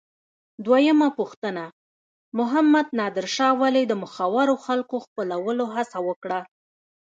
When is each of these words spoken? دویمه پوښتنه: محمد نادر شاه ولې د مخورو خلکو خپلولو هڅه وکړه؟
دویمه 0.65 1.09
پوښتنه: 1.19 1.63
محمد 2.39 2.87
نادر 2.99 3.25
شاه 3.35 3.53
ولې 3.61 3.83
د 3.87 3.93
مخورو 4.01 4.55
خلکو 4.65 4.95
خپلولو 5.05 5.65
هڅه 5.75 5.97
وکړه؟ 6.07 6.39